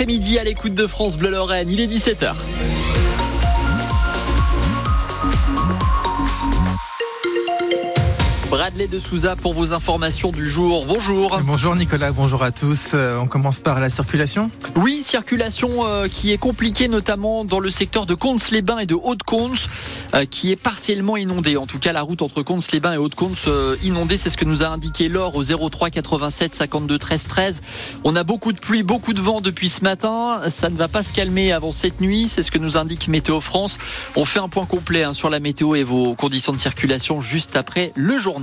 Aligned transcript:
après-midi 0.00 0.38
à 0.38 0.44
l'écoute 0.44 0.72
de 0.72 0.86
France 0.86 1.18
Bleu 1.18 1.28
Lorraine. 1.28 1.68
Il 1.68 1.78
est 1.78 1.86
17h. 1.86 2.32
Bradley 8.50 8.88
de 8.88 8.98
Souza 8.98 9.36
pour 9.36 9.52
vos 9.52 9.72
informations 9.72 10.32
du 10.32 10.48
jour. 10.48 10.84
Bonjour. 10.88 11.38
Bonjour 11.44 11.76
Nicolas, 11.76 12.10
bonjour 12.10 12.42
à 12.42 12.50
tous. 12.50 12.90
Euh, 12.94 13.16
on 13.16 13.28
commence 13.28 13.60
par 13.60 13.78
la 13.78 13.88
circulation 13.88 14.50
Oui, 14.74 15.04
circulation 15.04 15.86
euh, 15.86 16.08
qui 16.08 16.32
est 16.32 16.36
compliquée 16.36 16.88
notamment 16.88 17.44
dans 17.44 17.60
le 17.60 17.70
secteur 17.70 18.06
de 18.06 18.14
Comps-les-Bains 18.14 18.78
et 18.78 18.86
de 18.86 18.96
Haute-Comps 18.96 19.68
euh, 20.16 20.24
qui 20.24 20.50
est 20.50 20.60
partiellement 20.60 21.16
inondée. 21.16 21.56
En 21.56 21.66
tout 21.68 21.78
cas, 21.78 21.92
la 21.92 22.02
route 22.02 22.22
entre 22.22 22.42
Comps-les-Bains 22.42 22.94
et 22.94 22.96
Haute-Comps 22.96 23.48
inondée, 23.84 24.16
c'est 24.16 24.30
ce 24.30 24.36
que 24.36 24.44
nous 24.44 24.64
a 24.64 24.66
indiqué 24.66 25.08
Laure 25.08 25.36
au 25.36 25.44
03 25.44 25.90
87 25.90 26.56
52 26.56 26.98
13 26.98 27.26
13. 27.28 27.60
On 28.02 28.16
a 28.16 28.24
beaucoup 28.24 28.52
de 28.52 28.58
pluie, 28.58 28.82
beaucoup 28.82 29.12
de 29.12 29.20
vent 29.20 29.40
depuis 29.40 29.68
ce 29.68 29.84
matin. 29.84 30.40
Ça 30.48 30.70
ne 30.70 30.76
va 30.76 30.88
pas 30.88 31.04
se 31.04 31.12
calmer 31.12 31.52
avant 31.52 31.72
cette 31.72 32.00
nuit. 32.00 32.26
C'est 32.26 32.42
ce 32.42 32.50
que 32.50 32.58
nous 32.58 32.76
indique 32.76 33.06
Météo 33.06 33.38
France. 33.38 33.78
On 34.16 34.24
fait 34.24 34.40
un 34.40 34.48
point 34.48 34.66
complet 34.66 35.04
hein, 35.04 35.14
sur 35.14 35.30
la 35.30 35.38
météo 35.38 35.76
et 35.76 35.84
vos 35.84 36.16
conditions 36.16 36.50
de 36.50 36.58
circulation 36.58 37.22
juste 37.22 37.54
après 37.54 37.92
le 37.94 38.18
journal. 38.18 38.39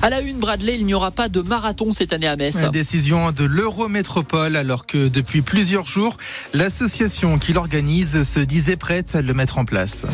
À 0.00 0.10
la 0.10 0.20
une, 0.20 0.38
Bradley, 0.38 0.76
il 0.78 0.86
n'y 0.86 0.94
aura 0.94 1.10
pas 1.10 1.28
de 1.28 1.40
marathon 1.40 1.92
cette 1.92 2.12
année 2.12 2.28
à 2.28 2.36
Metz. 2.36 2.56
Décision 2.70 3.32
de 3.32 3.44
l'Eurométropole, 3.44 4.56
alors 4.56 4.86
que 4.86 5.08
depuis 5.08 5.42
plusieurs 5.42 5.86
jours, 5.86 6.16
l'association 6.54 7.38
qui 7.38 7.52
l'organise 7.52 8.22
se 8.22 8.40
disait 8.40 8.76
prête 8.76 9.14
à 9.14 9.22
le 9.22 9.34
mettre 9.34 9.58
en 9.58 9.64
place. 9.64 10.04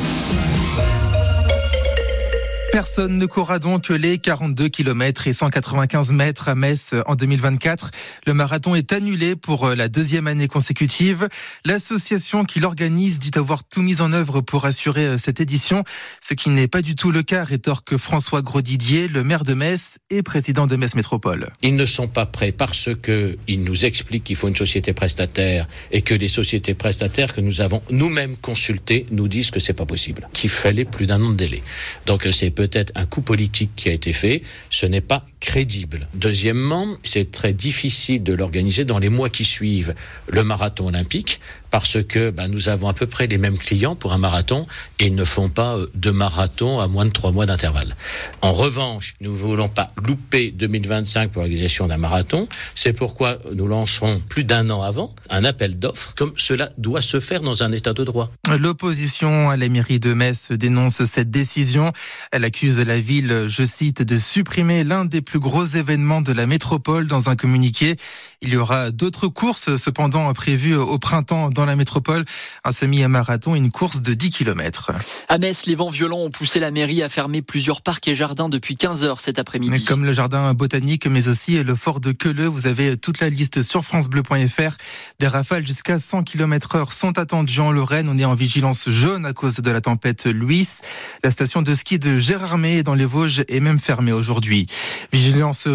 Personne 2.75 3.19
ne 3.19 3.27
courra 3.27 3.61
donc 3.61 3.89
les 3.89 4.19
42 4.19 4.69
km 4.69 5.29
et 5.29 5.33
195 5.33 6.11
mètres 6.11 6.49
à 6.49 6.57
Metz 6.57 6.93
en 7.07 7.15
2024. 7.15 7.93
Le 8.27 8.35
marathon 8.35 8.75
est 8.75 8.93
annulé 8.93 9.37
pour 9.37 9.69
la 9.69 9.87
deuxième 9.87 10.27
année 10.27 10.49
consécutive. 10.49 11.29
L'association 11.65 12.45
qui 12.45 12.59
l'organise 12.59 13.21
dit 13.21 13.31
avoir 13.37 13.63
tout 13.63 13.81
mis 13.81 14.01
en 14.01 14.13
œuvre 14.13 14.41
pour 14.41 14.65
assurer 14.65 15.19
cette 15.19 15.39
édition, 15.39 15.85
ce 16.21 16.35
qui 16.35 16.51
n'est 16.51 16.67
pas 16.67 16.83
du 16.83 16.97
tout 16.97 17.13
le 17.13 17.23
cas, 17.23 17.45
rétorque 17.45 17.97
François 17.97 18.43
Grosdidier, 18.43 19.07
le 19.07 19.23
maire 19.23 19.45
de 19.45 19.55
Metz 19.55 19.99
et 20.11 20.25
président 20.25 20.67
de 20.67 20.75
Metz 20.75 20.97
Métropole. 20.97 21.51
Ils 21.63 21.77
ne 21.77 21.87
sont 21.87 22.09
pas 22.09 22.27
prêts 22.27 22.51
parce 22.51 22.89
que 23.01 23.39
ils 23.47 23.63
nous 23.63 23.85
expliquent 23.85 24.25
qu'il 24.25 24.35
faut 24.35 24.49
une 24.49 24.57
société 24.57 24.93
prestataire 24.93 25.69
et 25.93 26.03
que 26.03 26.15
les 26.15 26.27
sociétés 26.27 26.75
prestataires 26.75 27.33
que 27.35 27.41
nous 27.41 27.61
avons 27.61 27.83
nous-mêmes 27.91 28.37
consultées 28.37 29.07
nous 29.13 29.29
disent 29.29 29.53
que 29.53 29.61
c'est 29.61 29.75
pas 29.75 29.87
possible, 29.87 30.29
qu'il 30.33 30.51
fallait 30.51 30.85
plus 30.85 31.07
d'un 31.07 31.23
an 31.23 31.31
de 31.31 31.37
délai. 31.37 31.63
Donc 32.07 32.27
c'est 32.33 32.51
peut-être 32.67 32.93
un 32.95 33.07
coup 33.07 33.21
politique 33.21 33.73
qui 33.77 33.89
a 33.89 33.93
été 33.93 34.13
fait, 34.13 34.43
ce 34.71 34.87
n'est 34.87 35.01
pas 35.01 35.27
crédible. 35.45 36.09
Deuxièmement, 36.15 36.97
c'est 37.05 37.31
très 37.31 37.53
difficile 37.53 38.23
de 38.23 38.33
l'organiser 38.33 38.87
dans 38.87 38.99
les 38.99 39.11
mois 39.11 39.29
qui 39.29 39.45
suivent 39.45 39.95
le 40.27 40.43
marathon 40.43 40.89
olympique 40.89 41.39
parce 41.71 42.03
que 42.05 42.31
ben, 42.31 42.49
nous 42.49 42.69
avons 42.69 42.89
à 42.89 42.95
peu 42.95 43.07
près 43.07 43.27
les 43.27 43.37
mêmes 43.37 43.59
clients 43.59 43.97
pour 43.97 44.13
un 44.13 44.19
marathon 44.19 44.67
et 45.01 45.07
ils 45.07 45.15
ne 45.15 45.25
font 45.25 45.49
pas 45.49 45.77
euh, 45.77 45.91
de 45.97 46.13
marathon 46.13 46.79
à 46.79 46.87
moins 46.87 47.05
de 47.05 47.11
trois 47.11 47.33
mois 47.33 47.47
d'intervalle. 47.47 47.97
En 48.43 48.53
revanche, 48.53 49.17
nous 49.21 49.33
ne 49.33 49.37
voulons 49.37 49.69
pas 49.69 49.91
louper 50.07 50.53
2025 50.53 51.33
pour 51.33 51.43
l'organisation 51.43 51.89
d'un 51.89 51.97
marathon. 51.97 52.49
C'est 52.77 52.93
pourquoi 52.93 53.39
nous 53.53 53.67
lancerons 53.67 54.23
plus 54.29 54.45
d'un 54.45 54.71
an 54.71 54.83
avant 54.83 55.15
un 55.31 55.45
appel 55.45 55.77
d'offres, 55.79 56.15
comme 56.17 56.33
cela 56.37 56.71
doit 56.79 57.03
se 57.03 57.19
faire 57.19 57.43
dans 57.43 57.65
un 57.65 57.73
état 57.73 57.93
de 57.93 58.05
droit. 58.05 58.31
L'opposition 58.57 59.51
à 59.51 59.57
la 59.57 59.69
mairie 59.69 59.99
de 59.99 60.15
Metz 60.15 60.53
dénonce 60.53 61.05
cette 61.05 61.33
décision. 61.33 61.93
Elle 62.31 62.45
accuse 62.45 62.79
la 62.79 63.01
ville, 63.01 63.47
je 63.49 63.65
cite, 63.65 64.01
de 64.01 64.17
supprimer 64.17 64.85
l'un 64.85 65.05
des 65.05 65.23
plus 65.23 65.34
gros 65.39 65.65
événements 65.65 66.21
de 66.21 66.33
la 66.33 66.47
métropole 66.47 67.07
dans 67.07 67.29
un 67.29 67.37
communiqué. 67.37 67.97
Il 68.43 68.51
y 68.51 68.57
aura 68.57 68.91
d'autres 68.91 69.29
courses 69.29 69.77
cependant 69.77 70.33
prévues 70.33 70.77
au 70.77 70.99
printemps 70.99 71.51
dans 71.51 71.65
la 71.65 71.77
métropole, 71.77 72.25
un 72.65 72.71
semi-marathon 72.71 73.55
et 73.55 73.59
une 73.59 73.71
course 73.71 74.03
de 74.03 74.15
10 74.15 74.31
km. 74.31 74.93
À 75.29 75.39
Metz, 75.39 75.67
les 75.67 75.75
vents 75.75 75.91
violents 75.91 76.21
ont 76.21 76.31
poussé 76.31 76.61
la 76.61 76.71
mairie 76.71 77.03
à 77.03 77.09
fermer 77.09 77.43
plusieurs 77.43 77.83
parcs 77.83 78.07
et 78.09 78.15
jardins 78.15 78.49
depuis 78.49 78.77
15 78.77 79.05
heures 79.05 79.21
cet 79.21 79.39
après-midi. 79.39 79.85
Comme 79.85 80.05
le 80.05 80.13
jardin 80.13 80.55
botanique, 80.55 81.07
mais 81.07 81.29
aussi 81.29 81.63
le 81.63 81.75
fort 81.75 82.01
de 82.01 82.13
Queuleux. 82.13 82.47
Vous 82.47 82.67
avez 82.67 82.97
toute 82.97 83.21
la 83.21 83.29
liste 83.29 83.63
sur 83.63 83.85
francebleu.fr. 83.85 84.77
Des 85.19 85.27
rafales 85.27 85.67
jusqu'à 85.67 85.99
100 85.99 86.25
km 86.25 86.77
heure 86.77 86.93
sont 86.93 87.19
attendues 87.19 87.61
en 87.61 87.73
Lorraine. 87.73 88.09
On 88.09 88.19
est 88.19 88.25
en 88.25 88.35
vigilance 88.35 88.89
jaune 88.91 89.27
à 89.27 89.33
cause 89.33 89.57
de 89.57 89.71
la 89.71 89.81
tempête 89.81 90.27
Louis. 90.27 90.69
La 91.23 91.31
station 91.31 91.63
de 91.63 91.75
ski 91.75 91.99
de 91.99 92.19
Gérardmer 92.19 92.83
dans 92.83 92.95
les 92.95 93.05
Vosges 93.05 93.45
est 93.49 93.61
même 93.61 93.79
fermée 93.79 94.13
aujourd'hui. 94.13 94.67
Vigilance 95.13 95.24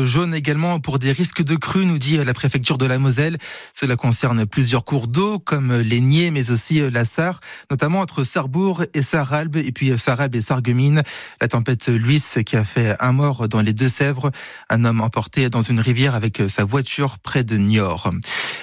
jaune 0.05 0.33
également 0.33 0.79
pour 0.79 0.99
des 0.99 1.11
risques 1.11 1.43
de 1.43 1.55
crue, 1.55 1.85
nous 1.85 1.97
dit 1.97 2.17
la 2.17 2.33
préfecture 2.33 2.77
de 2.77 2.85
la 2.85 2.99
Moselle. 2.99 3.37
Cela 3.73 3.95
concerne 3.95 4.45
plusieurs 4.45 4.83
cours 4.83 5.07
d'eau 5.07 5.39
comme 5.39 5.81
Niais, 5.81 6.31
mais 6.31 6.51
aussi 6.51 6.81
la 6.89 7.05
Sarre, 7.05 7.39
notamment 7.71 8.01
entre 8.01 8.23
Sarrebourg 8.23 8.83
et 8.93 9.01
Sarralbe, 9.01 9.57
et 9.57 9.71
puis 9.71 9.97
Sarralbe 9.97 10.35
et 10.35 10.41
Sarreguemines. 10.41 11.03
La 11.41 11.47
tempête 11.47 11.89
Louis 11.89 12.21
qui 12.45 12.55
a 12.55 12.63
fait 12.63 12.95
un 12.99 13.11
mort 13.11 13.47
dans 13.47 13.61
les 13.61 13.73
Deux-Sèvres, 13.73 14.31
un 14.69 14.85
homme 14.85 15.01
emporté 15.01 15.49
dans 15.49 15.61
une 15.61 15.79
rivière 15.79 16.15
avec 16.15 16.41
sa 16.47 16.63
voiture 16.63 17.17
près 17.19 17.43
de 17.43 17.57
Niort. 17.57 18.11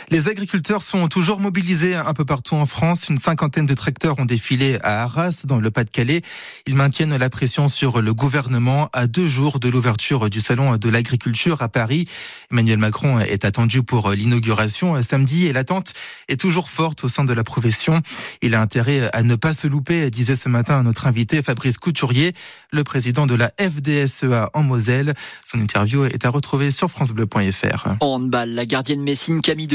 Les 0.08 0.28
agriculteurs 0.28 0.82
sont 0.82 1.08
toujours 1.08 1.40
mobilisés 1.40 1.96
un 1.96 2.14
peu 2.14 2.24
partout 2.24 2.54
en 2.54 2.64
France. 2.64 3.08
Une 3.08 3.18
cinquantaine 3.18 3.66
de 3.66 3.74
tracteurs 3.74 4.20
ont 4.20 4.24
défilé 4.24 4.78
à 4.84 5.02
Arras, 5.02 5.46
dans 5.48 5.58
le 5.58 5.72
Pas-de-Calais. 5.72 6.22
Ils 6.66 6.76
maintiennent 6.76 7.16
la 7.16 7.28
pression 7.28 7.68
sur 7.68 8.00
le 8.00 8.14
gouvernement 8.14 8.88
à 8.92 9.08
deux 9.08 9.26
jours 9.26 9.58
de 9.58 9.68
l'ouverture 9.68 10.30
du 10.30 10.40
salon 10.40 10.76
de 10.76 10.88
l'agriculture 10.88 11.60
à 11.60 11.68
Paris. 11.68 12.08
Emmanuel 12.52 12.78
Macron 12.78 13.18
est 13.18 13.44
attendu 13.44 13.82
pour 13.82 14.10
l'inauguration 14.12 15.02
samedi 15.02 15.46
et 15.46 15.52
l'attente 15.52 15.92
est 16.28 16.40
toujours 16.40 16.70
forte 16.70 17.02
au 17.02 17.08
sein 17.08 17.24
de 17.24 17.32
la 17.32 17.42
profession. 17.42 18.00
Il 18.42 18.54
a 18.54 18.60
intérêt 18.60 19.10
à 19.12 19.24
ne 19.24 19.34
pas 19.34 19.54
se 19.54 19.66
louper, 19.66 20.08
disait 20.10 20.36
ce 20.36 20.48
matin 20.48 20.84
notre 20.84 21.08
invité 21.08 21.42
Fabrice 21.42 21.78
Couturier, 21.78 22.32
le 22.70 22.84
président 22.84 23.26
de 23.26 23.34
la 23.34 23.52
FDSEA 23.58 24.50
en 24.54 24.62
Moselle. 24.62 25.14
Son 25.44 25.58
interview 25.58 26.04
est 26.04 26.24
à 26.24 26.30
retrouver 26.30 26.70
sur 26.70 26.88
francebleu.fr. 26.90 27.88
La 28.46 28.66
gardienne 28.66 29.02
Messine 29.02 29.40
Camille 29.40 29.66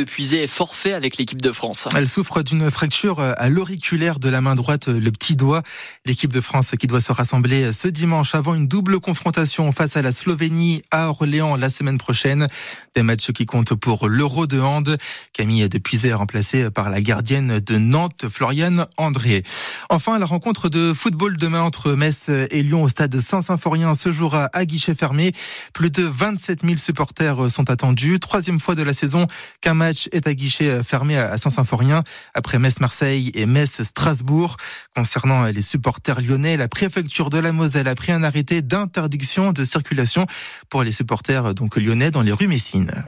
Forfait 0.48 0.94
avec 0.94 1.18
l'équipe 1.18 1.42
de 1.42 1.52
France. 1.52 1.88
Elle 1.96 2.08
souffre 2.08 2.44
d'une 2.44 2.70
fracture 2.70 3.20
à 3.20 3.50
l'auriculaire 3.50 4.20
de 4.20 4.30
la 4.30 4.40
main 4.40 4.56
droite, 4.56 4.88
le 4.88 5.12
petit 5.12 5.36
doigt. 5.36 5.64
L'équipe 6.06 6.32
de 6.32 6.42
France 6.42 6.74
qui 6.80 6.86
doit 6.86 7.02
se 7.02 7.12
rassembler 7.12 7.72
ce 7.72 7.88
dimanche 7.88 8.36
avant 8.36 8.54
une 8.54 8.68
double 8.68 9.00
confrontation 9.00 9.72
face 9.72 9.98
à 9.98 10.04
la 10.04 10.12
Slovénie 10.12 10.84
à 10.92 11.10
Orléans 11.10 11.56
la 11.56 11.72
semaine 11.72 11.98
prochaine. 11.98 12.48
Des 12.94 13.02
matchs 13.02 13.32
qui 13.32 13.48
comptent 13.48 13.74
pour 13.74 14.08
l'Euro 14.08 14.46
de 14.46 14.60
hand. 14.60 14.96
Camille 15.34 15.68
Depuisé 15.68 16.10
est 16.10 16.14
remplacée 16.14 16.70
par 16.70 16.92
la 16.92 17.02
gardienne 17.02 17.60
de 17.60 17.78
Nantes, 17.80 18.26
Floriane 18.30 18.86
André. 18.98 19.42
Enfin, 19.90 20.20
la 20.20 20.28
rencontre 20.28 20.70
de 20.70 20.94
football 20.94 21.36
demain 21.38 21.62
entre 21.62 21.94
Metz 21.94 22.30
et 22.30 22.62
Lyon 22.62 22.84
au 22.84 22.90
stade 22.90 23.20
Saint-Symphorien 23.20 23.96
se 23.96 24.12
jouera 24.12 24.50
à 24.54 24.66
guichet 24.66 24.94
fermé. 24.94 25.32
Plus 25.74 25.90
de 25.90 26.04
27 26.04 26.62
000 26.64 26.78
supporters 26.78 27.50
sont 27.50 27.72
attendus. 27.72 28.20
Troisième 28.20 28.60
fois 28.60 28.76
de 28.76 28.84
la 28.84 28.94
saison 28.94 29.26
qu'un 29.62 29.74
match 29.74 30.10
est 30.12 30.28
à 30.28 30.34
guichet 30.34 30.84
fermé 30.84 31.18
à 31.18 31.38
Saint-Symphorien 31.38 32.04
après 32.34 32.60
Metz-Marseille 32.60 33.32
et 33.34 33.46
Metz-Strasbourg. 33.46 34.58
Concernant 34.96 35.46
les 35.46 35.62
supporters 35.62 36.22
lyonnais, 36.22 36.58
la 36.58 36.68
préfecture 36.68 37.30
de 37.30 37.40
la 37.40 37.52
Moselle 37.52 37.88
a 37.88 37.96
pris 37.96 38.12
un 38.12 38.24
arrêté 38.24 38.62
d'interdiction 38.62 39.54
de 39.54 39.64
circulation 39.64 40.26
pour 40.70 40.84
les 40.84 40.92
supporters 40.92 41.54
donc 41.54 41.78
lyonnais 41.78 42.12
dans 42.12 42.22
les 42.22 42.32
rues 42.32 42.48
Messines. 42.48 42.92